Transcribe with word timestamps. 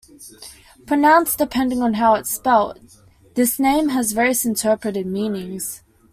Pronounced 0.87 1.37
depending 1.37 1.83
on 1.83 1.93
how 1.93 2.15
it's 2.15 2.31
spelled, 2.31 2.79
this 3.35 3.59
name 3.59 3.89
has 3.89 4.13
various 4.13 4.45
interpreted 4.47 5.05
meanings. 5.05 5.83